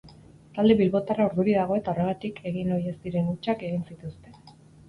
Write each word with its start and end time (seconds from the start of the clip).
Talde 0.53 0.77
bilbotarra 0.79 1.27
urduri 1.29 1.53
dago 1.57 1.77
eta 1.81 1.93
horregatik 1.95 2.41
egin 2.53 2.75
ohi 2.79 2.93
ez 2.93 2.97
diren 3.07 3.31
hutsak 3.35 3.63
egin 3.69 3.89
zituzten. 3.93 4.43